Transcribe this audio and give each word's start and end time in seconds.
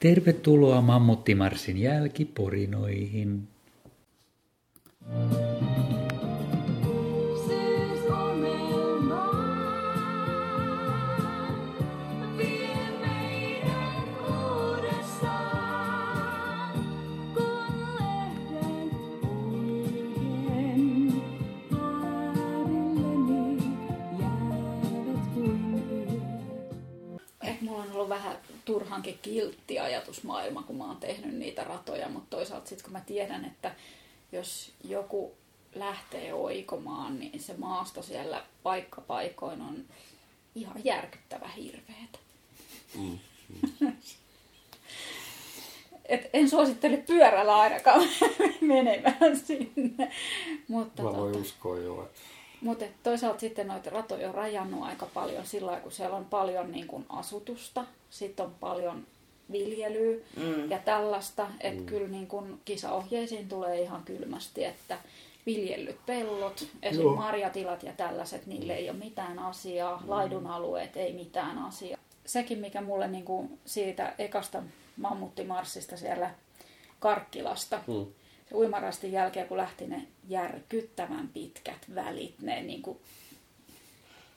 Tervetuloa 0.00 0.80
Mammuttimarssin 0.80 1.78
jälkiporinoihin. 1.78 3.48
Turhankin 28.68 29.18
kiltti 29.22 29.78
ajatusmaailma, 29.78 30.62
kun 30.62 30.76
mä 30.76 30.84
oon 30.84 30.96
tehnyt 30.96 31.34
niitä 31.34 31.64
ratoja, 31.64 32.08
mutta 32.08 32.36
toisaalta 32.36 32.68
sitten 32.68 32.84
kun 32.84 32.92
mä 32.92 33.00
tiedän, 33.00 33.44
että 33.44 33.74
jos 34.32 34.72
joku 34.84 35.34
lähtee 35.74 36.34
oikomaan, 36.34 37.20
niin 37.20 37.40
se 37.40 37.54
maasto 37.56 38.02
siellä 38.02 38.44
paikkapaikoin 38.62 39.60
on 39.60 39.84
ihan 40.54 40.84
järkyttävä 40.84 41.48
hirveetä. 41.48 42.18
Mm. 42.94 43.18
Et 46.08 46.30
en 46.32 46.50
suosittele 46.50 46.96
pyörällä 46.96 47.56
ainakaan 47.56 48.08
menemään 48.60 49.36
sinne. 49.44 50.12
Mutta 50.68 51.02
Mä 51.02 51.12
voin 51.12 51.34
tota- 51.34 51.38
uskoa 51.38 51.78
jo, 51.78 52.02
että 52.02 52.20
Mutta 52.60 52.84
toisaalta 53.02 53.40
sitten 53.40 53.66
noita 53.66 53.90
ratoja 53.90 54.28
on 54.28 54.34
rajannut 54.34 54.82
aika 54.82 55.06
paljon 55.14 55.46
sillä 55.46 55.66
lailla, 55.66 55.82
kun 55.82 55.92
siellä 55.92 56.16
on 56.16 56.24
paljon 56.24 56.72
niin 56.72 56.86
kuin 56.86 57.06
asutusta, 57.08 57.84
sitten 58.10 58.46
on 58.46 58.54
paljon 58.60 59.06
viljelyä 59.52 60.16
mm. 60.36 60.70
ja 60.70 60.78
tällaista, 60.78 61.46
että 61.60 61.80
mm. 61.80 61.86
kyllä 61.86 62.08
niin 62.08 62.26
kuin 62.26 62.60
kisaohjeisiin 62.64 63.48
tulee 63.48 63.80
ihan 63.80 64.02
kylmästi, 64.04 64.64
että 64.64 64.98
viljellyt 65.46 66.06
pellot, 66.06 66.66
esim. 66.82 67.02
Joo. 67.02 67.16
marjatilat 67.16 67.82
ja 67.82 67.92
tällaiset, 67.92 68.46
niille 68.46 68.74
ei 68.74 68.90
ole 68.90 68.98
mitään 68.98 69.38
asiaa, 69.38 70.00
mm. 70.00 70.10
laidunalueet 70.10 70.96
ei 70.96 71.12
mitään 71.12 71.58
asiaa. 71.58 72.00
Sekin, 72.26 72.58
mikä 72.58 72.80
mulle 72.80 73.08
niin 73.08 73.24
kuin 73.24 73.58
siitä 73.64 74.14
ekasta 74.18 74.62
mammuttimarssista 74.96 75.96
siellä 75.96 76.30
Karkkilasta, 77.00 77.80
Mm. 77.86 78.06
Uimarastin 78.54 79.12
jälkeen, 79.12 79.48
kun 79.48 79.56
lähti 79.56 79.86
ne 79.86 80.02
järkyttävän 80.28 81.28
pitkät 81.28 81.94
välit, 81.94 82.34
ne 82.42 82.62
niin 82.62 82.82
kuin 82.82 82.98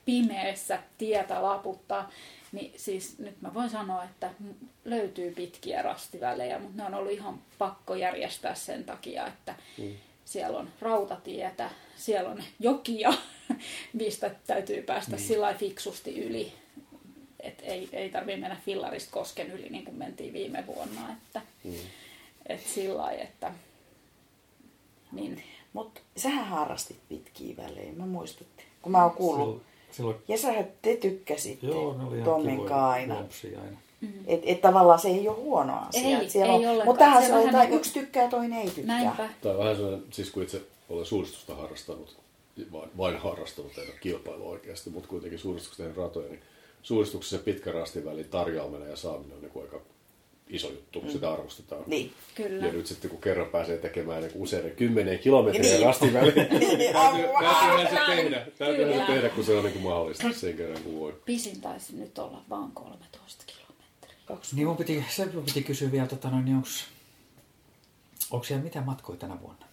pimeässä 0.05 0.79
tietä 0.97 1.43
laputtaa, 1.43 2.11
niin 2.51 2.73
siis 2.77 3.19
nyt 3.19 3.41
mä 3.41 3.53
voin 3.53 3.69
sanoa, 3.69 4.03
että 4.03 4.29
löytyy 4.85 5.31
pitkiä 5.31 5.81
rastivälejä, 5.81 6.59
mutta 6.59 6.77
ne 6.77 6.85
on 6.87 6.93
ollut 6.93 7.11
ihan 7.11 7.41
pakko 7.57 7.95
järjestää 7.95 8.55
sen 8.55 8.83
takia, 8.83 9.27
että 9.27 9.55
Mm. 9.77 9.93
siellä 10.25 10.57
on 10.59 10.69
rautatietä, 10.81 11.69
siellä 11.95 12.29
on 12.29 12.43
jokia, 12.59 13.13
mistä 13.93 14.31
täytyy 14.47 14.81
päästä 14.81 15.15
niin. 15.15 15.27
sillä 15.27 15.53
fiksusti 15.53 16.19
yli. 16.23 16.53
Et 17.39 17.59
ei, 17.63 17.89
ei 17.93 18.09
tarvitse 18.09 18.39
mennä 18.41 18.57
fillarista 18.65 19.11
kosken 19.11 19.51
yli, 19.51 19.69
niin 19.69 19.85
kuin 19.85 19.97
mentiin 19.97 20.33
viime 20.33 20.67
vuonna. 20.67 21.09
Että, 21.13 21.41
Mm. 21.63 21.73
et 22.45 22.67
sillä 22.67 23.11
että 23.11 23.51
niin, 25.11 25.43
Mutta 25.73 26.01
sähän 26.17 26.45
harrastit 26.45 26.97
pitkiä 27.09 27.57
välejä, 27.57 27.93
mä 27.93 28.05
muistutin. 28.05 28.65
Kun 28.81 28.91
mä 28.91 29.03
oon 29.03 29.11
kuullut. 29.11 29.47
Silloin, 29.47 29.61
silloin 29.91 30.17
Ja 30.27 30.37
sähän 30.37 30.67
te 30.81 30.95
tykkäsitte 30.95 31.67
joo, 31.67 31.97
ne 31.97 32.03
oli 32.03 32.21
Tommin 32.21 32.57
kanssa 32.57 32.89
aina. 32.89 33.15
lompsia 33.15 33.59
aina. 33.61 33.77
Et, 34.27 34.41
et 34.45 34.61
tavallaan 34.61 34.99
se 34.99 35.07
ei 35.07 35.27
ole 35.27 35.37
huono 35.37 35.73
asia. 35.89 36.19
Ei, 36.19 36.29
siellä 36.29 36.53
ei 36.53 36.65
on. 36.67 36.85
Mutta 36.85 36.99
tähän 37.05 37.25
Se 37.25 37.33
on, 37.33 37.43
vähän 37.45 37.59
niinku- 37.59 37.75
yksi 37.75 37.93
tykkää, 37.93 38.29
toinen 38.29 38.59
ei 38.59 38.69
tykkää. 38.69 38.85
näinpä. 39.03 39.29
Tämä 39.41 39.53
on 39.53 39.59
vähän 39.59 39.75
sellainen, 39.75 40.03
siis 40.11 40.31
kun 40.31 40.43
itse 40.43 40.61
olen 40.89 41.05
suunnistusta 41.05 41.55
harrastanut, 41.55 42.17
vain, 42.71 42.89
vain 42.97 43.17
harrastanut, 43.17 43.77
en 43.77 43.83
ole 43.83 43.95
kilpailu 44.01 44.49
oikeasti, 44.49 44.89
mutta 44.89 45.09
kuitenkin 45.09 45.39
suunnistuksessa 45.39 45.83
tehnyt 45.83 45.97
ratoja, 45.97 46.29
niin 46.29 46.41
suunnistuksessa 46.83 47.37
se 47.37 47.43
pitkä 47.43 47.71
rastivälin 47.71 48.25
tarjoaminen 48.29 48.89
ja 48.89 48.95
saaminen 48.95 49.35
on 49.35 49.41
niin 49.41 49.51
kuin 49.51 49.63
aika 49.65 49.81
iso 50.51 50.67
juttu, 50.69 51.01
kun 51.01 51.11
sitä 51.11 51.31
arvostetaan. 51.31 51.83
Niin. 51.87 52.13
Kyllä. 52.35 52.65
Ja 52.65 52.71
nyt 52.73 52.87
sitten 52.87 53.09
kun 53.11 53.21
kerran 53.21 53.47
pääsee 53.47 53.77
tekemään 53.77 54.21
niin 54.23 54.31
useiden 54.35 54.71
kymmenien 54.71 55.19
kilometrien 55.19 55.65
Niin. 55.73 55.85
rastiväliin, 55.85 56.35
Niin, 56.35 56.49
täytyy, 56.93 57.25
täytyyhän 57.41 57.87
se 57.89 58.15
tehdä, 58.15 58.45
täytyyhän 58.57 59.07
se 59.07 59.13
tehdä, 59.13 59.29
kun 59.29 59.43
se 59.43 59.55
on 59.57 59.63
niin 59.63 59.73
kuin 59.73 59.83
mahdollista 59.83 60.33
sen 60.33 60.57
kerran 60.57 60.83
kun 60.83 60.99
voi. 60.99 61.21
Pisin 61.25 61.61
taisi 61.61 61.95
nyt 61.95 62.17
olla 62.19 62.43
vaan 62.49 62.71
13 62.71 63.43
kilometriä. 63.47 64.15
Kaksi. 64.25 64.55
Niin 64.55 64.67
mun 64.67 64.77
piti, 64.77 65.05
se 65.09 65.25
mun 65.25 65.43
piti 65.43 65.63
kysyä 65.63 65.91
vielä, 65.91 66.07
tota, 66.07 66.29
noin, 66.29 66.45
niin 66.45 66.63
onko 68.31 68.43
siellä 68.45 68.63
mitä 68.63 68.81
matkoja 68.81 69.17
tänä 69.19 69.41
vuonna? 69.41 69.65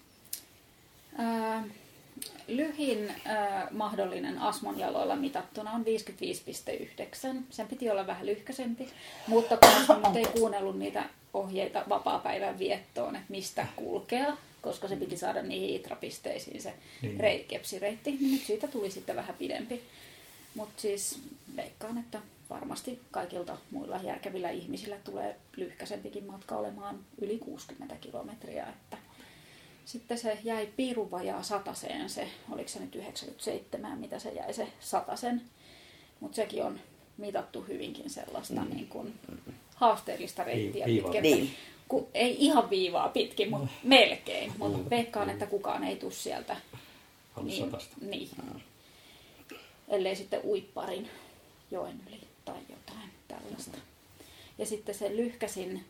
Ää, 1.18 1.64
lyhin 2.48 3.12
ää, 3.24 3.68
mahdollinen 3.70 4.38
Asmon 4.38 4.78
jaloilla 4.78 5.16
mitattuna 5.16 5.70
on 5.70 5.84
55,9. 5.84 7.42
Sen 7.50 7.68
piti 7.68 7.90
olla 7.90 8.06
vähän 8.06 8.26
lyhkäsempi, 8.26 8.88
mutta 9.26 9.56
kun 9.56 10.02
nyt 10.06 10.16
ei 10.16 10.24
kuunnellut 10.24 10.78
niitä 10.78 11.04
ohjeita 11.34 11.84
vapaa-päivän 11.88 12.58
viettoon, 12.58 13.16
että 13.16 13.26
mistä 13.32 13.66
kulkea, 13.76 14.36
koska 14.62 14.88
se 14.88 14.96
piti 14.96 15.16
saada 15.16 15.42
niihin 15.42 15.76
itrapisteisiin 15.76 16.62
se 16.62 16.74
Niin. 17.02 17.20
rei, 17.20 17.44
kepsireitti, 17.48 18.10
niin 18.10 18.32
nyt 18.32 18.42
siitä 18.42 18.68
tuli 18.68 18.90
sitten 18.90 19.16
vähän 19.16 19.34
pidempi. 19.38 19.82
Mutta 20.54 20.80
siis 20.80 21.18
veikkaan, 21.56 21.98
että 21.98 22.18
varmasti 22.50 23.00
kaikilta 23.10 23.56
muilla 23.70 24.00
järkevillä 24.02 24.50
ihmisillä 24.50 24.96
tulee 25.04 25.36
lyhkäsempikin 25.56 26.24
matka 26.24 26.56
olemaan 26.56 26.98
yli 27.20 27.38
60 27.38 27.96
kilometriä, 28.00 28.66
että 28.66 28.96
sitten 29.88 30.18
se 30.18 30.38
jäi 30.44 30.68
pirun 30.76 31.10
vajaa 31.10 31.42
sataseen 31.42 32.10
se, 32.10 32.28
oliko 32.50 32.68
se 32.68 32.80
nyt 32.80 32.94
97, 32.94 33.98
mitä 33.98 34.18
se 34.18 34.30
jäi 34.30 34.54
se 34.54 34.68
satasen. 34.80 35.42
Mutta 36.20 36.36
sekin 36.36 36.64
on 36.64 36.80
mitattu 37.16 37.62
hyvinkin 37.62 38.10
sellaista 38.10 38.60
mm. 38.60 38.74
niin 38.74 38.88
kuin 38.88 39.14
haasteellista 39.74 40.44
reittiä 40.44 40.86
viivaa. 40.86 41.12
pitkin. 41.12 41.32
Niin. 41.32 41.50
Ku, 41.88 42.08
ei 42.14 42.36
ihan 42.44 42.70
viivaa 42.70 43.08
pitkin, 43.08 43.50
mutta 43.50 43.68
melkein. 43.82 44.52
Mutta 44.58 44.90
veikkaan, 44.90 45.30
että 45.30 45.46
kukaan 45.46 45.84
ei 45.84 45.96
tule 45.96 46.12
sieltä. 46.12 46.56
Satasta. 47.58 47.96
Niin. 48.00 48.28
Ellei 49.88 50.16
sitten 50.16 50.40
uipparin 50.44 51.10
joen 51.70 52.00
yli 52.08 52.20
tai 52.44 52.58
jotain 52.68 53.10
tällaista. 53.28 53.78
Ja 54.58 54.66
sitten 54.66 54.94
se 54.94 55.16
lyhkäsin, 55.16 55.84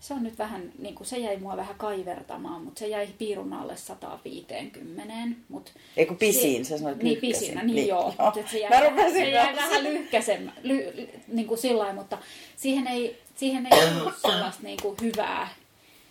se 0.00 0.14
on 0.14 0.22
nyt 0.22 0.38
vähän, 0.38 0.72
niin 0.78 0.94
kuin 0.94 1.06
se 1.06 1.18
jäi 1.18 1.36
mua 1.36 1.56
vähän 1.56 1.74
kaivertamaan, 1.74 2.62
mutta 2.62 2.78
se 2.78 2.88
jäi 2.88 3.08
piirun 3.18 3.52
alle 3.52 3.76
150. 3.76 5.12
Mut 5.48 5.72
Ei 5.96 6.06
kun 6.06 6.16
pisiin, 6.16 6.64
se- 6.64 6.68
sä 6.68 6.78
sanoit 6.78 7.02
Niin 7.02 7.18
lyhkäsin. 7.22 7.40
pisinä, 7.46 7.62
niin, 7.62 7.74
Niin, 7.76 7.88
joo. 7.88 8.14
joo. 8.18 8.32
Se 8.50 8.58
jäi, 8.58 8.90
Mä 8.90 9.10
se 9.10 9.30
jäi 9.30 9.56
vähän 9.56 9.84
lyhkäisemmä, 9.84 10.52
ly, 10.62 11.08
niin 11.28 11.46
kuin 11.46 11.58
sillä 11.58 11.92
mutta 11.92 12.18
siihen 12.56 12.86
ei, 12.86 13.18
siihen 13.36 13.66
ei 13.72 13.78
ollut 14.00 14.14
sellaista 14.26 14.62
niin 14.62 14.78
kuin 14.82 14.96
hyvää. 15.00 15.48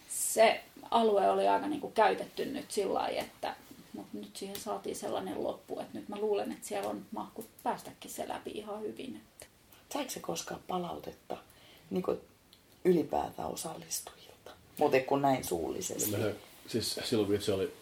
Se 0.09 0.61
alue 0.91 1.29
oli 1.29 1.47
aika 1.47 1.67
niin 1.67 1.81
kuin 1.81 1.93
käytetty 1.93 2.45
nyt 2.45 2.71
sillä 2.71 2.93
lailla, 2.93 3.21
että 3.21 3.55
mutta 3.93 4.17
nyt 4.17 4.35
siihen 4.35 4.55
saatiin 4.55 4.95
sellainen 4.95 5.43
loppu, 5.43 5.79
että 5.79 5.97
nyt 5.97 6.09
mä 6.09 6.15
luulen, 6.19 6.51
että 6.51 6.67
siellä 6.67 6.89
on 6.89 7.05
mahku 7.11 7.45
päästäkin 7.63 8.11
se 8.11 8.27
läpi 8.27 8.51
ihan 8.51 8.81
hyvin. 8.81 9.21
Saiko 9.93 10.09
se 10.09 10.19
koskaan 10.19 10.59
palautetta 10.67 11.37
niin 11.89 12.03
kuin 12.03 12.17
ylipäätään 12.87 13.49
osallistujilta? 13.49 14.51
Muuten 14.77 15.05
kuin 15.05 15.21
näin 15.21 15.43
suullisesti. 15.43 16.11
Mehän, 16.11 16.35
siis 16.67 16.99
silloin 17.03 17.27
kun 17.27 17.35
itse 17.35 17.53
oli 17.53 17.73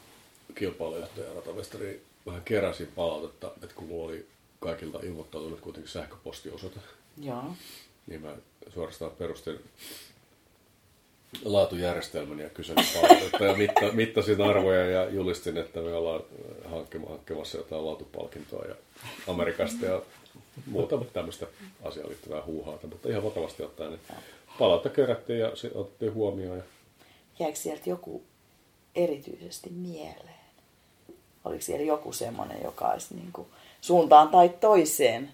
kilpailujohtaja 0.55 1.27
ja 1.27 1.33
ratamestari, 1.33 2.01
vähän 2.25 2.41
keräsin 2.45 2.87
palautetta, 2.95 3.51
että 3.63 3.75
kun 3.75 3.87
mulla 3.87 4.05
oli 4.05 4.27
kaikilta 4.59 4.99
ilmoittautunut 5.03 5.61
kuitenkin 5.61 5.91
sähköpostiosoite, 5.91 6.79
Joo. 7.21 7.43
niin 8.07 8.21
mä 8.21 8.35
suorastaan 8.73 9.11
perustin 9.11 9.59
laatujärjestelmän 11.45 12.39
ja 12.39 12.49
kyselin 12.49 12.85
palautetta 12.93 13.45
ja 13.45 13.53
mitta, 13.53 13.91
mittasin 13.91 14.41
arvoja 14.41 14.85
ja 14.85 15.09
julistin, 15.09 15.57
että 15.57 15.79
me 15.79 15.93
ollaan 15.93 16.21
hankkima- 16.65 17.09
hankkimassa 17.09 17.57
jotain 17.57 17.85
laatupalkintoa 17.85 18.65
ja 18.65 18.75
Amerikasta 19.27 19.85
ja 19.85 20.01
muuta 20.65 20.97
tämmöistä 21.13 21.47
asiaan 21.83 22.09
liittyvää 22.09 22.43
huuhaata, 22.45 22.87
mutta 22.87 23.09
ihan 23.09 23.23
vakavasti 23.23 23.63
ottaen 23.63 23.89
niin 23.89 24.01
palautta 24.59 24.89
kerättiin 24.89 25.39
ja 25.39 25.55
se 25.55 25.71
otettiin 25.73 26.13
huomioon. 26.13 26.57
Ja 26.57 26.63
Jäikö 27.39 27.59
sieltä 27.59 27.89
joku 27.89 28.23
erityisesti 28.95 29.69
mieleen? 29.69 30.35
Oliko 31.45 31.61
siellä 31.61 31.85
joku 31.85 32.13
semmoinen, 32.13 32.63
joka 32.63 32.87
olisi 32.87 33.15
niin 33.15 33.31
kuin 33.33 33.47
suuntaan 33.81 34.29
tai 34.29 34.49
toiseen 34.49 35.29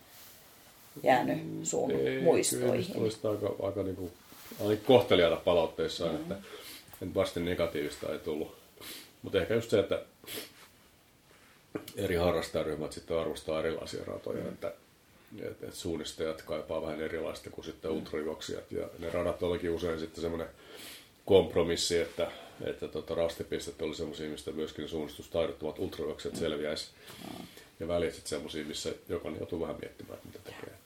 jäänyt 1.04 1.40
sun 1.64 1.92
Ei, 1.92 1.98
Kyllä 1.98 2.24
muistoihin? 2.24 3.02
oli 3.02 3.12
sitä 3.12 3.30
aika, 3.30 3.56
aika 3.64 3.84
niin 3.84 3.96
kuin, 3.96 4.12
ainakin 4.62 4.86
kohteliaita 4.86 5.36
palautteissaan, 5.36 6.16
että 6.16 6.36
en 7.02 7.16
vasti 7.16 7.40
negatiivista 7.40 8.12
ei 8.14 8.20
tullut. 8.20 8.56
Mutta 9.22 9.42
ehkä 9.42 9.54
just 9.54 9.70
se, 9.70 9.80
että 9.80 10.02
eri 11.96 12.16
harrastajaryhmät 12.16 12.92
sitten 12.92 13.18
arvostaa 13.20 13.60
erilaisia 13.60 14.04
ratoja, 14.08 14.48
että 14.48 14.74
et, 15.40 15.64
et 15.64 15.74
suunnistajat 15.74 16.42
kaipaa 16.42 16.82
vähän 16.82 17.02
erilaista 17.02 17.50
kuin 17.50 17.66
sitten 17.66 17.92
ultrajuoksijat. 17.92 18.72
Ja 18.72 18.90
ne 19.00 19.10
radat 19.10 19.44
olikin 19.44 19.72
usein 19.72 20.00
sitten 20.00 20.22
semmoinen 20.22 20.48
kompromissi, 21.26 22.00
että, 22.00 22.32
että 22.66 22.88
tota, 22.88 23.16
rastipistet 23.16 23.82
oli 23.82 23.96
semmoisia, 23.96 24.30
mistä 24.30 24.52
myöskin 24.52 24.90
suunnistustaidottomat 24.90 25.80
ultrajuoksijat 25.80 26.36
selviäisi. 26.36 26.90
Ja 27.80 27.88
välit 27.88 28.14
sitten 28.14 28.30
semmoisia, 28.30 28.66
missä 28.66 28.94
jokainen 29.10 29.40
joutuu 29.40 29.60
vähän 29.60 29.76
miettimään, 29.82 30.18
että 30.18 30.28
mitä 30.28 30.40
tekee. 30.52 30.78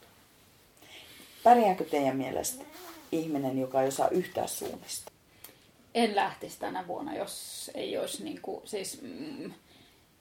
Pärjääkö 1.42 1.84
teidän 1.84 2.16
mielestä 2.16 2.64
ihminen, 3.12 3.58
joka 3.58 3.82
ei 3.82 3.88
osaa 3.88 4.08
yhtään 4.08 4.48
suunnistaa? 4.48 5.14
En 5.94 6.16
lähtisi 6.16 6.58
tänä 6.58 6.86
vuonna, 6.86 7.16
jos 7.16 7.70
ei 7.74 7.98
olisi 7.98 8.24
niin 8.24 8.40
kuin, 8.42 8.62
siis, 8.64 9.02
mm, 9.02 9.52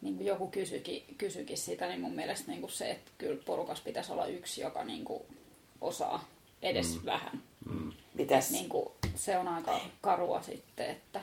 niin 0.05 0.17
kuin 0.17 0.27
joku 0.27 0.47
kysyikin, 0.47 1.03
kysyikin 1.17 1.57
sitä, 1.57 1.87
niin 1.87 2.01
mun 2.01 2.15
mielestä 2.15 2.51
niin 2.51 2.61
kuin 2.61 2.71
se, 2.71 2.91
että 2.91 3.11
kyllä 3.17 3.41
porukas 3.45 3.81
pitäisi 3.81 4.11
olla 4.11 4.25
yksi, 4.25 4.61
joka 4.61 4.83
niin 4.83 5.05
kuin 5.05 5.23
osaa 5.81 6.27
edes 6.61 6.95
mm. 6.95 7.05
vähän. 7.05 7.43
Mm. 7.69 7.91
Mitäs? 8.13 8.51
Niin 8.51 8.69
kuin, 8.69 8.89
se 9.15 9.37
on 9.37 9.47
aika 9.47 9.79
karua 10.01 10.41
sitten, 10.41 10.89
että... 10.89 11.21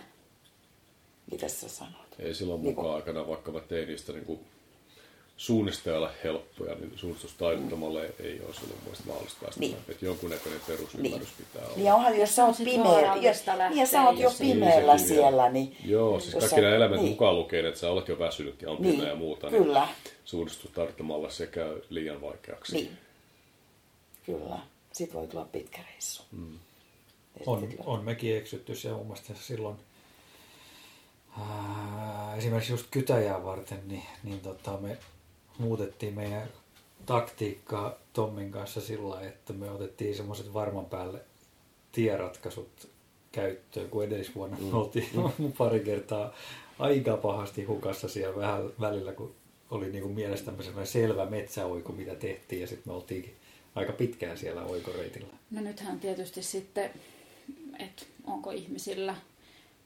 Mitäs 1.31 1.61
sä 1.61 1.69
sanot? 1.69 2.07
Ei 2.19 2.35
silloin 2.35 2.63
niin 2.63 2.75
mukaan 2.75 2.95
aikana, 2.95 3.29
vaikka 3.29 3.53
mä 3.53 3.61
tein 3.61 3.89
niistä 3.89 4.13
niin 4.13 4.25
kuin 4.25 4.41
suunnistajalle 5.37 6.11
helppoja, 6.25 6.75
niin 6.75 6.93
suunnistustaidottomalle 6.97 8.03
mm. 8.03 8.25
ei 8.25 8.41
olisi 8.47 8.61
ollut 8.65 8.85
muista 8.85 9.05
mahdollista 9.07 9.39
päästä. 9.43 9.61
Niin. 9.61 9.77
Että 9.89 10.05
jonkunnäköinen 10.05 10.61
perusymmärrys 10.67 11.29
niin. 11.29 11.47
pitää 11.53 11.67
olla. 11.67 11.77
Niin 11.77 11.93
onhan, 11.93 12.19
jos 12.19 12.37
sä 12.37 12.45
oot 12.45 12.57
pimeä, 12.57 13.17
jos, 13.17 13.43
niin, 13.71 13.87
sä 13.87 14.03
oot 14.03 14.19
jo 14.19 14.33
pimeällä 14.39 14.95
niin, 14.95 15.09
siellä, 15.09 15.49
niin... 15.49 15.77
Joo, 15.85 16.21
siis 16.21 16.35
kaikki 16.35 16.61
nämä 16.61 16.75
elementit 16.75 17.05
niin. 17.05 17.13
mukaan 17.13 17.37
lukee, 17.37 17.69
että 17.69 17.81
sä 17.81 17.91
olet 17.91 18.09
jo 18.09 18.19
väsynyt 18.19 18.63
ja 18.63 18.71
on 18.71 18.77
niin. 18.81 18.95
pimeä 18.95 19.09
ja 19.09 19.17
muuta. 19.17 19.51
Niin 19.51 19.65
Kyllä. 19.65 19.89
Suunnistustaidottomalle 20.25 21.31
se 21.31 21.47
käy 21.47 21.83
liian 21.89 22.21
vaikeaksi. 22.21 22.75
Niin. 22.75 22.99
Kyllä. 24.27 24.59
Sitten 24.93 25.21
voi 25.21 25.29
tulla 25.29 25.45
pitkä 25.45 25.79
reissu. 25.93 26.23
Mm. 26.33 26.59
On, 27.47 27.69
on 27.87 28.05
mekin 28.05 28.37
eksytty 28.37 28.77
se 28.77 28.91
mun 28.91 29.07
mielestä 29.07 29.35
silloin 29.41 29.77
ää, 31.39 32.35
esimerkiksi 32.37 32.73
just 32.73 32.87
kytäjää 32.91 33.45
varten, 33.45 33.89
niin, 33.89 34.03
niin 34.23 34.41
tota, 34.41 34.77
me 34.77 34.99
muutettiin 35.59 36.15
meidän 36.15 36.49
taktiikkaa 37.07 37.95
Tommin 38.13 38.51
kanssa 38.51 38.81
sillä 38.81 39.21
että 39.21 39.53
me 39.53 39.71
otettiin 39.71 40.15
semmoiset 40.15 40.55
varman 40.55 40.87
päälle 40.87 41.21
tieratkaisut 41.93 42.89
käyttöön, 43.33 43.89
kun 43.89 44.05
edellisvuonna 44.05 44.57
mm. 44.61 44.75
oltiin 44.75 45.09
mm. 45.39 45.53
pari 45.59 45.81
kertaa 45.81 46.35
aika 46.79 47.17
pahasti 47.17 47.65
hukassa 47.65 48.09
siellä 48.09 48.37
vähän 48.37 48.71
välillä, 48.81 49.13
kun 49.13 49.35
oli 49.71 49.91
niin 49.91 50.03
kuin 50.03 50.15
mielestämme 50.15 50.63
sellainen 50.63 50.87
selvä 50.87 51.27
metsäoiko, 51.27 51.93
mitä 51.93 52.15
tehtiin, 52.15 52.61
ja 52.61 52.67
sitten 52.67 52.93
me 52.93 52.97
oltiinkin 52.97 53.35
aika 53.75 53.93
pitkään 53.93 54.39
siellä 54.39 54.65
oikoreitillä. 54.65 55.35
No 55.51 55.61
nythän 55.61 56.01
tietysti 56.01 56.43
sitten, 56.43 56.91
että 57.79 58.03
onko 58.27 58.51
ihmisillä 58.51 59.17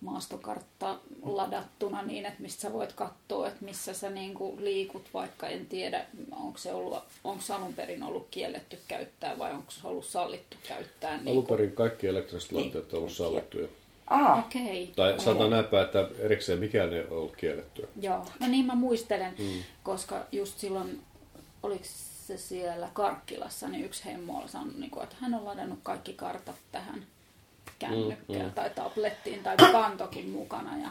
maastokartta 0.00 0.98
ladattuna 1.22 2.02
niin, 2.02 2.26
että 2.26 2.42
mistä 2.42 2.60
sä 2.60 2.72
voit 2.72 2.92
katsoa, 2.92 3.48
että 3.48 3.64
missä 3.64 3.94
sä 3.94 4.10
niin 4.10 4.34
kuin 4.34 4.64
liikut, 4.64 5.04
vaikka 5.14 5.46
en 5.46 5.66
tiedä, 5.66 6.06
onko 6.30 6.58
se 6.58 6.72
ollut, 6.72 6.98
onko 7.24 7.42
se 7.42 7.54
alun 7.54 7.74
perin 7.74 8.02
ollut 8.02 8.26
kielletty 8.30 8.78
käyttää 8.88 9.38
vai 9.38 9.52
onko 9.52 9.70
se 9.70 9.86
ollut 9.86 10.04
sallittu 10.04 10.56
käyttää. 10.68 11.16
Niin 11.16 11.28
alun 11.28 11.46
perin 11.46 11.72
kaikki 11.72 12.06
elektriset 12.06 12.52
laitteet 12.52 12.92
on 12.92 12.98
ollut 12.98 13.12
sallittuja. 13.12 13.68
Ah. 14.06 14.38
Okay. 14.38 14.86
Tai 14.96 15.20
sanotaan 15.20 15.50
näinpä, 15.50 15.82
että 15.82 16.08
erikseen 16.18 16.58
mikään 16.58 16.92
ei 16.92 17.00
ole 17.00 17.08
ollut 17.08 17.36
kiellettyä. 17.36 17.86
Joo, 18.00 18.26
no 18.40 18.46
niin 18.46 18.66
mä 18.66 18.74
muistelen, 18.74 19.34
mm. 19.38 19.62
koska 19.82 20.26
just 20.32 20.58
silloin, 20.58 21.02
oliko 21.62 21.84
se 22.26 22.38
siellä 22.38 22.88
Karkkilassa, 22.92 23.68
niin 23.68 23.84
yksi 23.84 24.04
hemmo 24.04 24.38
oli 24.40 24.48
sanonut, 24.48 24.76
niin 24.78 25.02
että 25.02 25.16
hän 25.20 25.34
on 25.34 25.44
ladannut 25.44 25.78
kaikki 25.82 26.12
kartat 26.12 26.56
tähän 26.72 27.06
kännykkään 27.78 28.40
mm, 28.40 28.46
mm. 28.46 28.52
tai 28.52 28.70
tablettiin 28.70 29.42
tai 29.42 29.56
kantokin 29.56 30.30
mukana 30.30 30.78
ja 30.78 30.88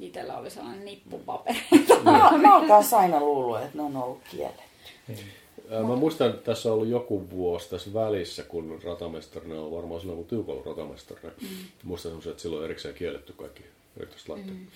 itsellä 0.00 0.38
oli 0.38 0.50
sellainen 0.50 0.84
nippupaperi. 0.84 1.58
Mä, 2.04 2.38
mä 2.38 2.56
oon 2.56 2.68
kanssa 2.68 2.98
aina 2.98 3.20
luullut, 3.20 3.60
että 3.60 3.76
ne 3.76 3.82
on 3.82 3.96
ollut 3.96 4.20
kielletty. 4.30 4.62
Niin. 5.08 5.26
Mä 5.70 5.96
muistan, 5.96 6.30
että 6.30 6.42
tässä 6.42 6.68
on 6.68 6.74
ollut 6.74 6.88
joku 6.88 7.30
vuosi 7.30 7.70
tässä 7.70 7.94
välissä, 7.94 8.42
kun 8.42 8.80
ratamestarina 8.84 9.60
on 9.60 9.72
varmaan 9.72 10.00
silloin, 10.00 10.18
kun 10.18 10.26
Tiukka 10.26 10.52
ollut 10.52 10.66
ratamestarina. 10.66 11.32
Mm. 11.40 11.48
Muistan 11.84 12.10
semmoisen, 12.10 12.30
että 12.30 12.42
silloin 12.42 12.60
on 12.60 12.64
erikseen 12.64 12.94
kielletty 12.94 13.32
kaikki 13.32 13.62
yritykset 13.96 14.28
laitteet. 14.28 14.58
Mm. 14.58 14.66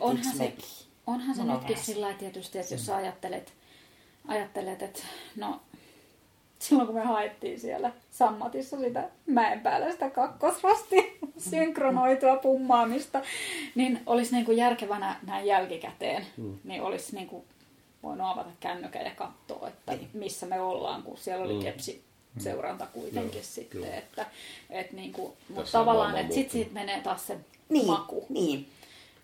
onhan 0.00 0.36
se, 0.36 0.52
onhan 1.06 1.36
se 1.36 1.44
nytkin 1.44 1.78
sillä 1.78 2.12
tietysti, 2.12 2.58
että 2.58 2.74
jos 2.74 2.86
sä 2.86 2.96
ajattelet, 2.96 3.52
ajattelet, 4.28 4.82
että 4.82 5.02
no 5.36 5.60
silloin 6.64 6.86
kun 6.86 6.96
me 6.96 7.04
haettiin 7.04 7.60
siellä 7.60 7.92
sammatissa 8.10 8.78
sitä 8.78 9.08
mäen 9.26 9.60
päällä 9.60 9.92
sitä 9.92 10.10
kakkosrasti 10.10 11.18
synkronoitua 11.50 12.36
pummaamista, 12.36 13.22
niin 13.74 14.00
olisi 14.06 14.34
niin 14.34 14.44
kuin 14.44 14.56
järkevänä 14.56 15.16
näin 15.26 15.46
jälkikäteen, 15.46 16.26
mm. 16.36 16.58
niin 16.64 16.82
olisi 16.82 17.16
niin 17.16 17.26
kuin 17.26 17.44
voinut 18.02 18.26
avata 18.30 18.50
kännykän 18.60 19.04
ja 19.04 19.10
katsoa, 19.10 19.68
että 19.68 19.92
niin. 19.92 20.10
missä 20.12 20.46
me 20.46 20.60
ollaan, 20.60 21.02
kun 21.02 21.18
siellä 21.18 21.44
oli 21.44 21.54
mm. 21.54 21.62
kepsi 21.62 22.04
seuranta 22.38 22.86
kuitenkin 22.86 23.40
no, 23.40 23.44
sitten. 23.44 23.80
Kyllä. 23.80 23.96
Että, 23.96 24.26
et 24.70 24.92
niin 24.92 25.12
kuin, 25.12 25.32
mutta 25.48 25.72
tavallaan, 25.72 26.16
että 26.16 26.34
sitten 26.34 26.52
siitä 26.52 26.74
menee 26.74 27.00
taas 27.00 27.26
se 27.26 27.38
niin, 27.68 27.86
maku. 27.86 28.26
Niin. 28.28 28.68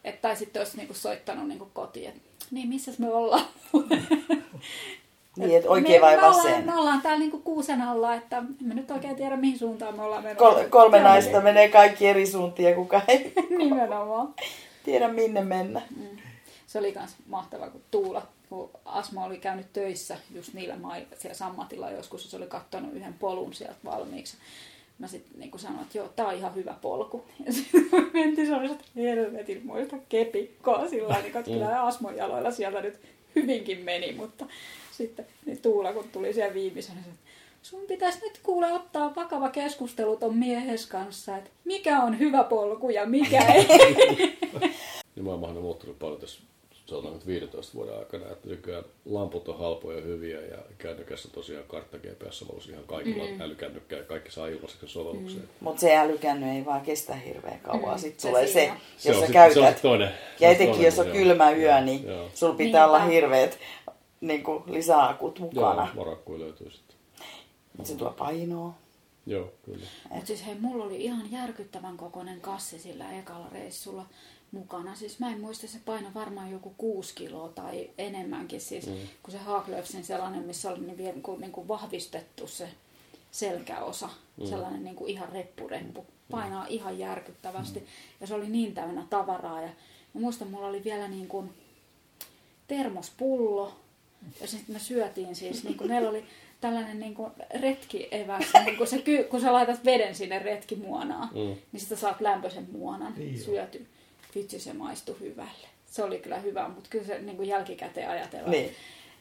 Että, 0.05 0.23
tai 0.23 0.37
sitten 0.37 0.61
olisi 0.61 0.77
niinku 0.77 0.95
soittanut 0.95 1.49
niinku 1.49 1.71
kotiin, 1.73 2.09
että 2.09 2.21
niin 2.51 2.69
missä 2.69 2.93
me 2.99 3.09
ollaan. 3.09 3.45
Niin, 5.37 5.57
että 5.57 5.71
oikein 5.71 6.01
vai 6.01 6.21
vasen? 6.23 6.65
Me 6.67 6.77
ollaan 6.79 7.03
täällä 7.03 7.19
niinku 7.19 7.39
kuusen 7.39 7.83
alla, 7.83 8.15
että 8.15 8.43
me 8.61 8.75
nyt 8.75 8.91
oikein 8.91 9.17
tiedä 9.17 9.37
mihin 9.37 9.59
suuntaan 9.59 9.97
me 9.97 10.03
ollaan 10.03 10.23
menossa. 10.23 10.45
Kol- 10.61 10.69
kolme 10.71 10.97
Kyllä 10.99 11.09
naista 11.11 11.31
niin. 11.33 11.45
menee 11.45 11.69
kaikki 11.69 12.07
eri 12.07 12.27
suuntia, 12.27 12.75
kuka 12.75 13.01
ei 13.09 13.33
Nimenomaan. 13.59 14.35
tiedä 14.85 15.09
minne 15.09 15.41
mennä. 15.41 15.83
Mm. 15.97 16.17
Se 16.67 16.79
oli 16.79 16.95
myös 16.99 17.11
mahtavaa, 17.27 17.71
kun 17.71 17.81
Tuula, 17.91 18.27
kun 18.49 18.71
Asma 18.85 19.25
oli 19.25 19.39
käynyt 19.39 19.73
töissä 19.73 20.17
just 20.35 20.55
niillä 20.55 20.77
mailla, 20.77 21.07
siellä 21.19 21.35
Sammatilla 21.35 21.91
joskus, 21.91 22.31
se 22.31 22.37
oli 22.37 22.47
katsonut 22.47 22.93
yhden 22.95 23.15
polun 23.15 23.55
sieltä 23.55 23.77
valmiiksi. 23.85 24.37
Mä 24.99 25.07
sitten 25.07 25.41
niin 25.41 25.51
sanoin, 25.57 25.83
että 25.83 25.99
joo, 25.99 26.09
tää 26.17 26.27
on 26.27 26.35
ihan 26.35 26.55
hyvä 26.55 26.75
polku. 26.83 27.25
Ja 27.47 27.53
sitten 27.53 27.83
mentiin 28.13 28.47
sellaiset 28.47 28.79
helvetin 28.97 29.67
muista 29.67 29.97
kepikkoa 30.09 30.89
sillä 30.89 31.03
tavalla, 31.09 31.23
niin 31.27 31.37
että 31.37 31.51
kyllä 31.51 31.83
Asmon 31.83 32.17
jaloilla 32.17 32.51
sieltä 32.51 32.81
nyt 32.81 33.01
hyvinkin 33.37 33.79
meni, 33.85 34.13
mutta 34.13 34.47
sitten 35.01 35.27
niin 35.47 35.63
Tuula, 35.63 35.93
kun 35.93 36.09
tuli 36.13 36.33
siellä 36.33 36.55
viimeisenä, 36.55 37.01
että 37.01 37.19
sun 37.63 37.81
pitäisi 37.89 38.21
nyt 38.21 38.41
kuule 38.43 38.73
ottaa 38.73 39.15
vakava 39.15 39.49
keskustelu 39.49 40.17
ton 40.17 40.37
miehes 40.37 40.87
kanssa, 40.87 41.37
että 41.37 41.51
mikä 41.65 42.03
on 42.03 42.19
hyvä 42.19 42.45
polku 42.45 42.91
ja 42.91 43.07
mikä 43.07 43.41
ei. 43.55 43.67
niin 45.15 45.25
maailmahan 45.25 45.57
on 45.57 45.63
muuttunut 45.63 45.99
paljon 45.99 46.21
tässä 46.21 46.41
sanotaan 46.91 47.15
nyt 47.15 47.27
15 47.27 47.75
vuoden 47.75 47.99
aikana, 47.99 48.33
että 48.33 48.49
nykyään 48.49 48.85
lamput 49.05 49.49
on 49.49 49.59
halpoja 49.59 49.99
ja 49.99 50.05
hyviä 50.05 50.41
ja 50.41 50.59
kännykässä 50.79 51.29
tosiaan 51.33 51.65
kartta 51.69 51.99
GPS-sovellus 51.99 52.69
ihan 52.69 52.85
kaikilla 52.87 53.25
mm. 53.25 53.41
älykännykkää 53.41 53.99
ja 53.99 54.05
kaikki 54.05 54.31
saa 54.31 54.47
ilmaiseksi 54.47 54.87
sovellukseen. 54.87 55.43
Mm. 55.43 55.49
Mutta 55.61 55.81
se 55.81 55.97
älykänny 55.97 56.51
ei 56.51 56.65
vaan 56.65 56.81
kestä 56.81 57.15
hirveän 57.15 57.61
kauan. 57.61 57.95
Mm. 57.95 57.99
Sitten 57.99 58.31
tulee 58.31 58.47
se, 58.47 58.53
se, 58.53 59.09
jos 59.09 59.17
se 59.17 59.21
sä 59.21 59.27
sit, 59.27 59.33
käytät. 59.33 59.55
Se 59.55 59.69
on 59.69 59.75
toinen. 59.83 60.11
Ja 60.41 60.51
etenkin 60.51 60.83
jos 60.83 60.99
on 60.99 61.11
kylmä 61.11 61.51
yö, 61.51 61.71
joo, 61.71 61.81
niin 61.81 62.07
joo. 62.07 62.29
sulla 62.35 62.55
pitää 62.55 62.81
niin, 62.81 62.89
olla 62.89 63.05
hirveät 63.05 63.59
niin 64.21 64.43
kuin 64.43 64.63
lisäakut 64.67 65.39
mukana. 65.39 65.89
Joo, 65.95 66.05
varakkuja 66.05 66.39
löytyy 66.41 66.71
sitten. 66.71 66.97
Se 67.83 67.95
tuo 67.95 68.11
painoa. 68.11 68.75
Joo, 69.27 69.53
kyllä. 69.63 69.87
Mutta 70.11 70.27
siis 70.27 70.47
hei, 70.47 70.55
mulla 70.55 70.85
oli 70.85 71.05
ihan 71.05 71.33
järkyttävän 71.33 71.97
kokoinen 71.97 72.41
kassi 72.41 72.79
sillä 72.79 73.13
ekalla 73.13 73.49
reissulla 73.53 74.07
mukana. 74.53 74.95
Siis 74.95 75.19
mä 75.19 75.33
en 75.33 75.41
muista, 75.41 75.69
se 75.69 75.79
paino 75.85 76.09
varmaan 76.15 76.51
joku 76.51 76.75
kuusi 76.79 77.15
kiloa 77.15 77.49
tai 77.49 77.91
enemmänkin. 77.99 78.61
Siis, 78.61 78.87
mm. 78.87 78.95
Kun 79.23 79.33
se 79.33 79.39
Haaklöfsin 79.39 80.05
sellainen, 80.05 80.43
missä 80.43 80.71
oli 80.71 80.81
niin, 80.81 80.97
niin, 80.97 81.23
kuin, 81.23 81.41
niin 81.41 81.53
kuin 81.53 81.69
vahvistettu 81.69 82.47
se 82.47 82.69
selkäosa. 83.31 84.09
Mm. 84.37 84.47
Sellainen 84.47 84.85
niin 84.85 84.97
kuin 84.97 85.11
ihan 85.11 85.29
reppureppu. 85.29 86.07
Painaa 86.31 86.65
mm. 86.65 86.71
ihan 86.71 86.99
järkyttävästi. 86.99 87.81
Mm. 87.81 87.87
Ja 88.21 88.27
se 88.27 88.35
oli 88.35 88.49
niin 88.49 88.75
täynnä 88.75 89.07
tavaraa. 89.11 89.61
Ja, 89.61 89.69
ja 90.15 90.21
muistan, 90.21 90.51
mulla 90.51 90.67
oli 90.67 90.85
vielä 90.85 91.09
niin 91.09 91.29
kuin 91.29 91.51
termospullo, 92.69 93.73
ja 94.41 94.47
sitten 94.47 94.75
me 94.75 94.79
syötiin 94.79 95.37
siis, 95.37 95.65
niin 95.65 95.77
kuin 95.77 95.91
meillä 95.91 96.11
oli 96.11 96.25
tällainen 96.61 97.01
niin 97.01 97.15
kuin 97.15 97.33
retkieväs, 97.61 98.45
niin 98.65 98.77
kuin 98.77 98.87
se, 98.87 99.03
kun 99.31 99.41
sä 99.41 99.53
laitat 99.53 99.85
veden 99.85 100.15
sinne 100.15 100.39
retkimuonaan, 100.39 101.29
mm. 101.29 101.57
niin 101.73 101.81
sitä 101.81 101.97
saat 101.97 102.21
lämpöisen 102.21 102.69
muonan 102.73 103.15
niin 103.17 103.41
syöty. 103.41 103.87
Vitsi, 104.35 104.61
se 104.61 104.73
maistui 104.73 105.17
hyvälle. 105.21 105.69
Se 105.87 106.05
oli 106.05 106.19
kyllä 106.19 106.39
hyvä, 106.39 106.69
mutta 106.69 106.91
kyllä 106.91 107.05
se 107.05 107.21
niin 107.21 107.37
kuin 107.37 107.49
jälkikäteen 107.49 108.11
ajatellaan, 108.11 108.51
niin. 108.51 108.71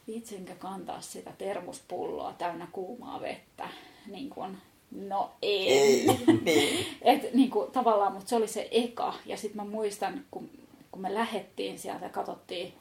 vitsinkö 0.07 0.55
kantaa 0.55 1.01
sitä 1.01 1.31
termospulloa 1.37 2.35
täynnä 2.37 2.67
kuumaa 2.71 3.21
vettä. 3.21 3.69
Niin 4.07 4.29
kuin, 4.29 4.57
no 4.91 5.31
ei. 5.41 5.71
ei. 5.71 6.07
niin. 6.41 6.85
Et, 7.01 7.33
niin 7.33 7.49
kuin, 7.49 7.71
tavallaan, 7.71 8.13
mutta 8.13 8.29
se 8.29 8.35
oli 8.35 8.47
se 8.47 8.67
eka. 8.71 9.13
Ja 9.25 9.37
sitten 9.37 9.65
mä 9.65 9.71
muistan, 9.71 10.25
kun, 10.31 10.49
kun 10.91 11.01
me 11.01 11.13
lähettiin 11.13 11.79
sieltä 11.79 12.05
ja 12.05 12.09
katsottiin, 12.09 12.73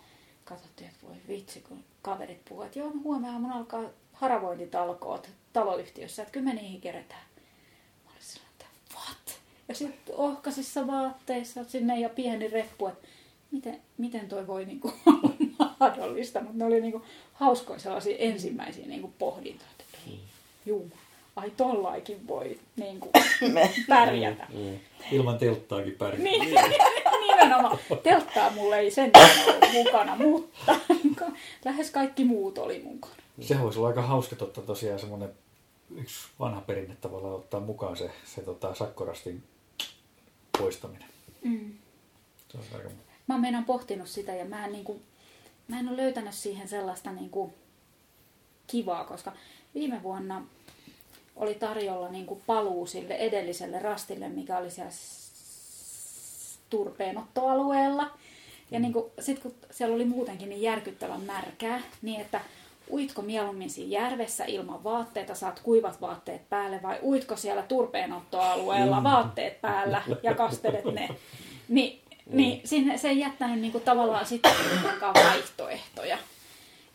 katsottiin, 0.48 0.90
että 0.90 1.06
voi 1.06 1.16
vitsi, 1.28 1.60
kun 1.60 1.84
kaverit 2.02 2.44
puhuivat, 2.48 2.66
että 2.66 2.78
joo, 2.78 2.92
huomenna 3.04 3.38
mun 3.38 3.52
alkaa 3.52 3.84
haravointitalkoot 4.12 5.30
taloyhtiössä, 5.52 6.22
että 6.22 6.32
kyllä 6.32 6.44
me 6.44 6.54
niihin 6.54 6.80
keretään. 6.80 7.22
Mä 8.04 8.10
olin 8.10 8.22
sellainen, 8.22 8.52
että 8.52 8.66
what? 8.94 9.40
Ja 9.68 9.74
sitten 9.74 10.14
ohkaisissa 10.14 10.86
vaatteissa 10.86 11.64
sinne 11.64 12.00
ja 12.00 12.08
pieni 12.08 12.48
reppu, 12.48 12.86
että 12.86 13.08
miten, 13.50 13.80
miten 13.98 14.28
toi 14.28 14.46
voi 14.46 14.64
niinku 14.64 14.92
olla 15.06 15.74
mahdollista. 15.80 16.40
Mutta 16.40 16.58
ne 16.58 16.64
oli 16.64 16.80
niinku 16.80 17.02
hauskoja 17.32 17.78
sellaisia 17.78 18.16
ensimmäisiä 18.18 18.86
niinku 18.86 19.12
pohdintoja, 19.18 19.70
että 19.70 19.98
ei, 20.06 20.20
juu, 20.66 20.90
ai 21.36 21.50
tollaikin 21.50 22.28
voi 22.28 22.58
niinku 22.76 23.10
pärjätä. 23.88 24.46
Ilman 25.12 25.38
telttaakin 25.38 25.96
pärjää. 25.98 26.22
Niin, 26.22 26.54
nimenomaan. 27.48 27.78
Telttaa 28.02 28.50
mulle 28.50 28.78
ei 28.78 28.90
sen 28.90 29.12
mukana, 29.72 30.16
mutta 30.16 30.76
lähes 31.64 31.90
kaikki 31.90 32.24
muut 32.24 32.58
oli 32.58 32.82
mukana. 32.84 33.14
Se 33.40 33.60
voisi 33.60 33.78
olla 33.78 33.88
aika 33.88 34.02
hauska 34.02 34.36
totta 34.36 34.60
tosiaan 34.60 34.98
semmoinen 34.98 35.32
yksi 35.96 36.28
vanha 36.38 36.60
perinne 36.60 36.96
tavallaan 37.00 37.34
ottaa 37.34 37.60
mukaan 37.60 37.96
se, 37.96 38.10
se 38.24 38.42
tota, 38.42 38.74
sakkorastin 38.74 39.42
poistaminen. 40.58 41.08
Mm. 41.42 41.72
Se 42.48 42.58
on 42.58 42.64
aika... 42.74 42.88
Mä 43.26 43.34
oon 43.34 43.64
pohtinut 43.64 44.08
sitä 44.08 44.34
ja 44.34 44.44
mä 44.44 44.64
en, 44.64 44.72
niin 44.72 44.84
kuin, 44.84 45.02
mä 45.68 45.78
en 45.78 45.88
ole 45.88 45.96
löytänyt 45.96 46.34
siihen 46.34 46.68
sellaista 46.68 47.12
niin 47.12 47.30
kuin, 47.30 47.54
kivaa, 48.66 49.04
koska 49.04 49.32
viime 49.74 50.02
vuonna 50.02 50.46
oli 51.36 51.54
tarjolla 51.54 52.08
niin 52.08 52.26
kuin 52.26 52.42
paluu 52.46 52.86
sille 52.86 53.14
edelliselle 53.14 53.78
rastille, 53.78 54.28
mikä 54.28 54.58
oli 54.58 54.70
siellä 54.70 54.90
turpeenottoalueella. 56.70 58.10
Ja 58.70 58.80
niin 58.80 58.94
sitten 59.20 59.42
kun 59.42 59.54
siellä 59.70 59.94
oli 59.94 60.04
muutenkin 60.04 60.48
niin 60.48 60.62
järkyttävän 60.62 61.20
märkää, 61.20 61.80
niin 62.02 62.20
että 62.20 62.40
uitko 62.90 63.22
mieluummin 63.22 63.70
siinä 63.70 63.90
järvessä 63.90 64.44
ilman 64.44 64.84
vaatteita, 64.84 65.34
saat 65.34 65.60
kuivat 65.60 66.00
vaatteet 66.00 66.48
päälle, 66.48 66.82
vai 66.82 66.98
uitko 67.02 67.36
siellä 67.36 67.62
turpeenottoalueella 67.62 69.02
vaatteet 69.02 69.60
päällä 69.60 70.02
ja 70.22 70.34
kastelet 70.34 70.84
ne. 70.84 71.08
Ni, 71.68 72.00
niin 72.30 72.60
sinne, 72.64 72.98
se 72.98 73.08
ei 73.08 73.18
jättänyt 73.18 73.60
niinku 73.60 73.80
tavallaan 73.80 74.26
sitten 74.26 74.52
vaihtoehtoja. 75.14 76.18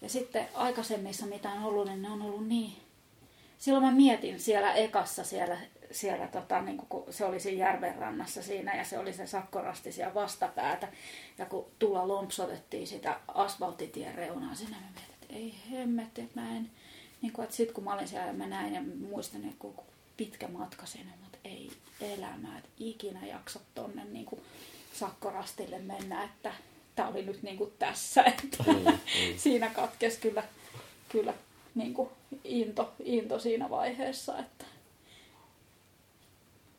Ja 0.02 0.10
sitten 0.10 0.48
aikaisemmissa, 0.54 1.26
mitä 1.26 1.50
on 1.50 1.64
ollut, 1.64 1.86
niin 1.88 2.02
ne 2.02 2.12
on 2.12 2.22
ollut 2.22 2.48
niin... 2.48 2.74
Silloin 3.64 3.86
mä 3.86 3.92
mietin 3.92 4.40
siellä 4.40 4.74
ekassa, 4.74 5.24
siellä, 5.24 5.58
siellä 5.92 6.28
tota, 6.28 6.62
niin 6.62 6.78
kun 6.78 7.06
se 7.10 7.26
oli 7.26 7.40
siinä 7.40 7.66
järven 7.66 7.96
rannassa 7.96 8.44
siinä 8.44 8.76
ja 8.76 8.84
se 8.84 9.00
oli 9.00 9.14
se 9.14 9.28
sakkorasti 9.28 9.92
siellä 9.92 10.14
vastapäätä. 10.14 10.88
Ja 11.38 11.46
kun 11.46 11.66
tulla 11.80 12.08
lompsotettiin 12.08 12.88
sitä 12.88 13.20
asfalttitien 13.28 14.16
reunaa 14.16 14.56
sinne, 14.56 14.76
mä 14.76 14.82
mietin, 14.82 15.14
että 15.14 15.36
ei 15.36 15.56
hemmetti, 15.72 16.22
että 16.22 16.42
mä 16.42 16.56
en... 16.58 16.70
Niin 17.22 17.34
kuin, 17.34 17.44
että 17.44 17.56
sit 17.56 17.72
kun 17.72 17.84
mä 17.84 17.94
olin 17.94 18.08
siellä, 18.08 18.34
mä 18.34 18.48
näin 18.48 18.74
ja 18.74 18.82
muistan, 19.10 19.44
että 19.44 19.56
kun 19.60 19.76
pitkä 20.18 20.48
matka 20.48 20.86
sinne, 20.86 21.12
mutta 21.22 21.38
ei 21.44 21.72
elämää, 22.02 22.58
että 22.58 22.70
ikinä 22.80 23.26
jaksa 23.26 23.60
tonne 23.76 24.06
niin 24.06 24.28
sakkorastille 24.94 25.80
mennä, 25.80 26.24
että 26.24 26.54
tämä 26.96 27.08
oli 27.08 27.26
nyt 27.26 27.44
niin 27.44 27.58
kuin 27.58 27.74
tässä, 27.80 28.24
että 28.44 28.64
mm, 28.68 28.74
mm. 28.74 28.98
siinä 29.38 29.70
katkesi 29.70 30.20
kyllä, 30.20 30.44
kyllä 31.10 31.34
niin 31.76 31.94
kuin 31.94 32.10
into, 32.44 32.94
into 33.04 33.40
siinä 33.40 33.70
vaiheessa, 33.70 34.40
että 34.40 34.66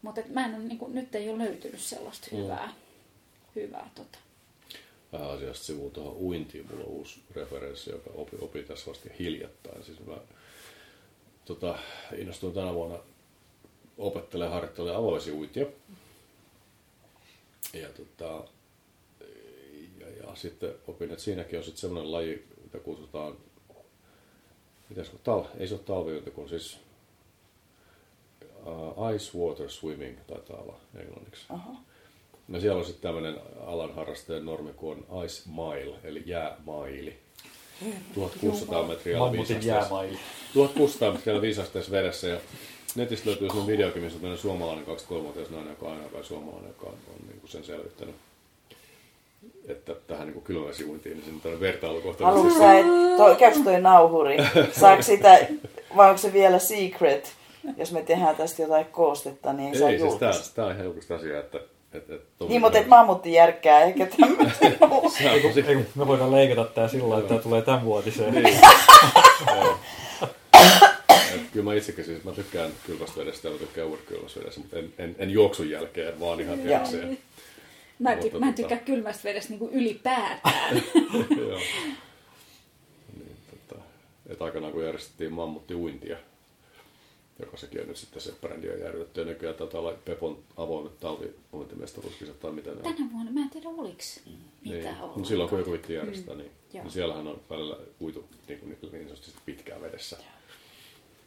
mutta 0.03 0.21
mä 0.29 0.47
en 0.47 0.55
ole, 0.55 0.65
niin 0.65 0.79
kuin, 0.79 0.95
nyt 0.95 1.15
ei 1.15 1.29
ole 1.31 1.39
löytynyt 1.45 1.81
sellaista 1.81 2.27
Mm. 2.33 2.39
hyvää, 2.39 2.75
hyvää 3.57 3.91
tota. 3.95 4.19
Vähän 5.13 5.31
asiasta 5.31 5.65
sivuun 5.65 5.91
tuohon 5.91 6.17
uintiin. 6.17 6.67
Mulla 6.71 6.85
on 6.85 6.91
uusi 6.91 7.21
referenssi, 7.35 7.91
joka 7.91 8.11
opi, 8.15 8.37
opi 8.41 8.63
tässä 8.63 8.91
vasta 8.91 9.09
hiljattain. 9.19 9.85
Siis 9.85 10.07
mä 10.07 10.17
tota, 11.45 11.79
innostuin 12.17 12.55
tänä 12.55 12.75
vuonna 12.75 12.99
opettelemaan 13.99 14.53
harjoittelemaan 14.55 15.01
avoisia 15.05 15.35
uintia. 15.35 15.67
Ja, 17.73 17.89
tota, 17.89 18.45
ja, 20.01 20.09
ja, 20.11 20.35
sitten 20.35 20.75
opin, 20.89 21.11
että 21.11 21.25
siinäkin 21.25 21.59
on 21.59 21.65
sitten 21.65 21.81
semmoinen 21.81 22.13
laji, 22.13 22.45
mitä 22.63 22.79
kutsutaan, 22.79 23.37
kun 24.95 25.21
tal, 25.25 25.45
ei 25.59 25.69
se 25.69 25.75
ole 25.75 25.83
talviuinti, 25.83 26.31
kun 26.31 26.49
siis 26.49 26.79
uh, 28.67 29.15
ice 29.15 29.39
water 29.39 29.71
swimming 29.71 30.19
taitaa 30.27 30.57
olla 30.57 30.77
englanniksi. 30.97 31.45
Aha. 31.49 31.73
No 32.49 32.61
siellä 32.61 32.79
on 32.79 32.85
sitten 32.85 33.03
tämmöinen 33.03 33.41
alan 33.67 33.95
harrastajan 33.95 34.45
normi 34.45 34.73
kuin 34.73 35.07
on 35.09 35.25
Ice 35.25 35.43
Mile, 35.51 35.97
eli 36.05 36.23
jäämaili. 36.27 37.19
1600 38.15 38.83
metriä 38.83 39.17
alla 39.17 39.27
Mammutin 39.27 39.55
viisasteessa. 39.55 39.95
jäämaili. 39.95 40.19
1600 40.55 41.13
metriä 41.13 41.41
viisasteessa 41.41 41.93
vedessä 41.93 42.29
ja 42.29 42.41
netistä 42.95 43.31
löytyy 43.31 43.49
sellainen 43.49 43.77
videokin, 43.77 44.03
missä 44.03 44.17
on 44.17 44.21
tämmöinen 44.21 44.43
suomalainen 44.43 44.85
23-vuotias 44.85 45.51
nainen, 45.51 45.71
joka 45.71 45.87
on 45.87 45.93
aina 45.93 46.09
kai 46.09 46.25
suomalainen, 46.25 46.69
joka 46.69 46.87
on, 46.87 46.95
on 47.09 47.29
niin 47.29 47.41
kuin 47.41 47.51
sen 47.51 47.65
selvittänyt. 47.65 48.15
Että 49.69 49.95
tähän 50.07 50.27
niin 50.27 50.43
kylmävesiuintiin, 50.43 51.17
niin 51.17 51.25
siinä 51.25 51.55
on 51.55 51.61
vertailukohta. 51.61 52.25
Haluatko 52.25 52.59
sä, 52.59 52.79
että 52.79 53.39
käykö 53.39 53.59
toi 53.65 53.81
nauhuri? 53.81 54.37
Saako 54.81 55.03
sitä, 55.03 55.47
vai 55.97 56.09
onko 56.09 56.19
se 56.19 56.33
vielä 56.33 56.59
secret? 56.59 57.33
Jos 57.77 57.93
me 57.93 58.03
tehdään 58.03 58.37
tästä 58.37 58.63
jotain 58.63 58.87
koostetta, 58.87 59.53
niin 59.53 59.75
ei 59.75 59.79
saa 59.79 59.89
Ei, 59.89 59.99
siis 59.99 60.15
tää, 60.15 60.29
julkaista. 60.29 60.55
tää 60.55 60.67
on 60.67 60.73
ihan 60.73 60.85
julkista 60.85 61.15
asiaa, 61.15 61.41
että... 61.41 61.59
että, 61.93 62.15
että 62.15 62.45
Niin, 62.49 62.61
mutta 62.61 62.79
et 62.79 62.87
mammutti 62.87 63.33
järkkää 63.33 63.81
ehkä 63.81 64.07
tämmöisen. 64.21 64.77
Ei, 65.69 65.87
me 65.95 66.07
voidaan 66.07 66.33
leikata 66.33 66.65
tää 66.65 66.89
sillä 66.89 67.19
että 67.19 67.29
tää 67.29 67.43
tulee 67.43 67.63
tämän 67.63 67.85
vuotiseen. 67.85 68.35
Niin. 68.35 68.59
Et 71.35 71.41
kyllä 71.53 71.65
mä 71.65 71.75
itsekin 71.75 72.05
siis, 72.05 72.25
mä 72.25 72.33
tykkään 72.33 72.71
kylmästä 72.87 73.21
vedestä 73.21 73.49
ja 73.49 73.53
mä 73.53 73.59
tykkään 73.59 73.91
vedestä, 73.91 74.61
mutta 74.61 74.79
en, 74.79 74.93
en, 74.99 75.17
en 75.19 75.31
juoksun 75.31 75.71
jälkeen, 75.71 76.21
vaan 76.21 76.41
ihan 76.41 76.61
erikseen. 76.61 77.19
Mä 77.99 78.11
Mutta 78.17 78.27
ty- 78.37 78.41
mä 78.41 78.47
en 78.47 78.53
tota- 78.53 78.57
tykkää 78.57 78.79
kylmästä 78.79 79.25
vedestä 79.25 79.51
niin 79.51 79.59
kuin 79.59 79.73
ylipäätään. 79.75 80.77
Joo. 81.39 81.61
Niin, 83.17 83.37
tota, 83.69 83.83
et 84.29 84.43
aikanaan 84.43 84.73
kun 84.73 84.85
järjestettiin 84.85 85.33
mammutti 85.33 85.75
uintia, 85.75 86.17
joka 87.39 87.57
sekin 87.57 87.81
on 87.81 87.89
nyt 87.89 87.97
sitten 87.97 88.23
se 88.23 88.33
brändi 88.41 88.71
on 88.71 88.79
järjestetty 88.81 89.21
ja 89.21 89.27
nykyään 89.27 89.57
taitaa 89.57 89.81
olla 89.81 89.93
Pepon 90.05 90.39
avoimet 90.57 91.01
talviuintimestaruuskisat 91.01 92.41
tai 92.41 92.53
mitä 92.53 92.71
ne 92.71 92.77
on. 92.77 92.83
Tänä 92.95 93.09
vuonna, 93.13 93.31
mä 93.31 93.41
en 93.41 93.51
tiedä 93.51 93.69
oliks 93.69 94.21
Niin. 94.27 94.39
mitään 94.77 95.01
ollut. 95.03 95.17
No 95.17 95.25
silloin 95.25 95.51
kun 95.51 95.59
joku 95.59 95.73
vitti 95.73 95.95
järjestää, 95.95 96.35
niin, 96.35 96.51
Joo. 96.73 96.83
niin 96.85 96.93
siellähän 96.93 97.27
on 97.27 97.41
välillä 97.51 97.77
uitu 98.03 98.25
niin, 98.49 98.59
kuin, 98.61 98.79
niin 98.93 99.05
sanotusti 99.09 99.41
pitkään 99.47 99.81
vedessä. 99.83 100.17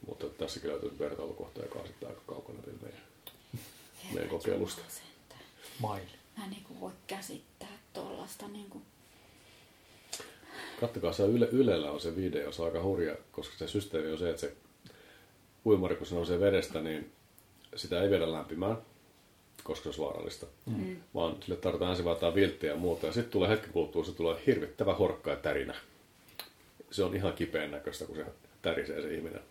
Mutta 0.08 0.28
tässäkin 0.30 0.70
löytyy 0.70 0.92
vertailukohta, 1.00 1.62
joka 1.62 1.80
on 1.80 1.88
sitten 1.88 2.10
aika 2.10 2.22
kaukana 2.28 2.60
vielä 2.66 2.78
meidän, 2.82 3.02
meidän 4.14 4.30
kokeilusta. 4.30 4.82
Maili. 5.80 6.17
Mä 6.38 6.44
en 6.44 6.50
niin 6.50 6.79
voi 6.79 6.91
käsittää 7.08 7.77
tollasta 7.94 8.48
niin 8.48 8.70
kuin... 8.70 8.84
Kattokaa, 10.79 11.13
se 11.13 11.24
Yle, 11.24 11.48
Ylellä 11.51 11.91
on 11.91 12.00
se 12.00 12.15
video, 12.15 12.51
se 12.51 12.62
on 12.62 12.67
aika 12.67 12.84
hurja, 12.84 13.15
koska 13.32 13.58
se 13.58 13.67
systeemi 13.67 14.12
on 14.12 14.17
se, 14.17 14.29
että 14.29 14.41
se 14.41 14.56
uimari, 15.65 15.96
kun 15.96 16.08
se 16.08 16.15
nousee 16.15 16.39
vedestä, 16.39 16.82
niin 16.82 17.12
sitä 17.75 18.01
ei 18.01 18.10
viedä 18.10 18.32
lämpimään, 18.32 18.77
koska 19.63 19.84
se 19.84 19.89
olisi 19.89 20.01
vaarallista. 20.01 20.46
Mm. 20.65 20.98
Vaan 21.15 21.36
sille 21.44 21.58
tarvitaan 21.58 21.91
ensin 21.91 22.06
vaan 22.06 22.36
vilttiä 22.36 22.72
ja 22.72 22.77
muuta. 22.77 23.06
Ja 23.06 23.13
sitten 23.13 23.32
tulee 23.32 23.50
hetken 23.50 23.74
kuluttua, 23.74 24.03
se 24.03 24.12
tulee 24.12 24.41
hirvittävä 24.48 24.94
horkka 24.94 25.29
ja 25.29 25.36
tärinä. 25.36 25.75
Se 26.91 27.03
on 27.03 27.15
ihan 27.15 27.34
kipeän 27.34 27.72
näköistä, 27.72 28.06
kun 28.06 28.15
se 28.15 28.25
tärisee 28.62 29.01
se 29.01 29.13
ihminen. 29.13 29.41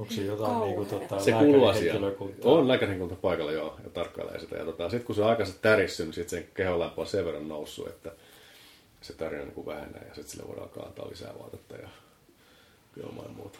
Onko 0.00 0.12
se 0.12 0.22
jotain 0.22 0.60
niinku 0.60 0.84
Kauheeta. 0.84 1.08
tota, 1.08 1.24
Se 1.24 1.32
kuuluu 1.32 1.66
asiaan. 1.66 2.04
On 2.44 2.68
lääkärihenkilökunta 2.68 3.22
paikalla 3.22 3.52
joo, 3.52 3.76
ja 3.84 3.90
tarkkailee 3.90 4.40
sitä. 4.40 4.56
Ja 4.56 4.64
tota, 4.64 4.90
sitten 4.90 5.06
kun 5.06 5.14
se 5.14 5.22
on 5.22 5.28
aikaisemmin 5.30 5.62
tärissyt, 5.62 6.06
niin 6.06 6.14
sitten 6.14 6.38
sen 6.38 6.48
kehonlämpö 6.54 7.00
on 7.00 7.06
sen 7.06 7.24
verran 7.24 7.48
noussut, 7.48 7.88
että 7.88 8.12
se 9.00 9.12
tärinä 9.12 9.42
niin 9.44 9.54
kuin 9.54 9.66
vähenee. 9.66 10.02
Ja 10.08 10.14
sitten 10.14 10.28
sille 10.30 10.48
voidaan 10.48 10.68
kantaa 10.68 11.10
lisää 11.10 11.32
vaatetta 11.40 11.76
ja 11.76 11.88
ilmaa 12.96 13.24
ja 13.24 13.30
muuta. 13.30 13.58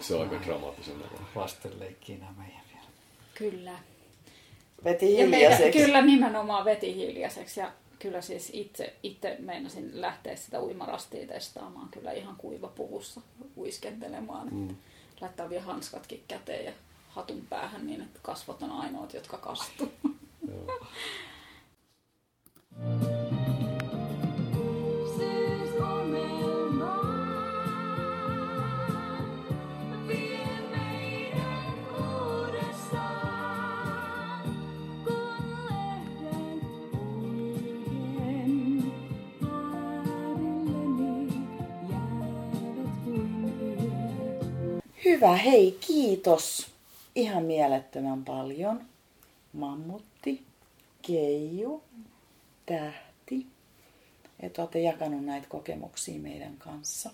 Se 0.00 0.14
on 0.14 0.20
aika 0.22 0.46
dramaattisen 0.46 0.98
näköinen. 0.98 1.26
Lasten 1.34 1.80
leikkiä 1.80 2.16
nämä 2.18 2.32
meidän 2.38 2.60
vielä. 2.72 2.86
Kyllä. 3.34 3.78
Veti 4.84 5.18
Ja 5.18 5.26
meidän, 5.26 5.52
hiljaiseksi. 5.52 5.84
kyllä 5.86 6.02
nimenomaan 6.02 6.64
veti 6.64 6.94
hiljaiseksi 6.94 7.60
ja 7.60 7.72
kyllä 7.98 8.20
siis 8.20 8.50
itse, 8.52 8.94
itse 9.02 9.36
meinasin 9.38 10.00
lähteä 10.00 10.36
sitä 10.36 10.60
uimarastia 10.60 11.26
testaamaan 11.26 11.88
kyllä 11.88 12.12
ihan 12.12 12.36
kuivapuvussa 12.36 13.20
uiskentelemaan. 13.56 14.48
Mm. 14.50 14.76
Laittaa 15.20 15.50
vielä 15.50 15.64
hanskatkin 15.64 16.24
käteen 16.28 16.64
ja 16.64 16.72
hatun 17.08 17.46
päähän 17.50 17.86
niin, 17.86 18.00
että 18.02 18.18
kasvot 18.22 18.62
on 18.62 18.70
ainoat, 18.70 19.14
jotka 19.14 19.38
kastuu. 19.38 19.92
Hyvä, 45.06 45.36
hei, 45.36 45.78
kiitos 45.86 46.66
ihan 47.14 47.42
mielettömän 47.42 48.24
paljon. 48.24 48.86
Mammutti, 49.52 50.42
Keiju, 51.02 51.82
Tähti, 52.66 53.46
että 54.40 54.62
olette 54.62 54.80
jakanut 54.80 55.24
näitä 55.24 55.46
kokemuksia 55.48 56.20
meidän 56.20 56.56
kanssa. 56.56 57.10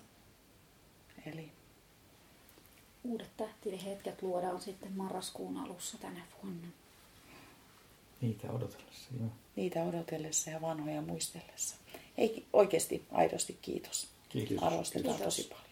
Eli 1.27 1.53
Uudet 3.05 3.31
tähtihetket 3.37 4.23
luodaan 4.23 4.61
sitten 4.61 4.93
marraskuun 4.93 5.57
alussa 5.57 5.99
tänä 5.99 6.23
vuonna. 6.43 6.69
Niitä 8.21 8.53
odotellessa, 8.53 9.11
joo. 9.21 9.29
niitä 9.57 9.83
odotellessa 9.83 10.51
ja 10.51 10.61
vanhoja 10.61 11.03
muistellessa. 11.03 11.77
Hei, 12.19 12.45
oikeasti, 12.53 13.05
aidosti 13.11 13.59
kiitos. 13.63 14.09
Kiitos. 14.29 14.63
Arvostetaan 14.63 15.17
Kiitos. 15.17 15.37
tosi 15.37 15.49
paljon. 15.49 15.72